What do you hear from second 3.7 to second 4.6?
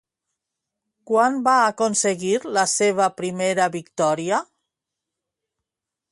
victòria?